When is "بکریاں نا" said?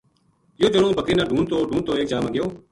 0.97-1.29